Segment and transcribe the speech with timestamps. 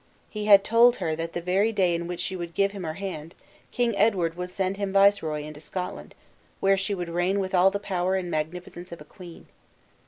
[0.31, 2.95] He had told her that the very day in which she would give him her
[2.95, 3.35] hand,
[3.69, 6.15] King Edward would send him viceroy into Scotland,
[6.59, 9.45] where she should reign with all the power and magnificence of a queen.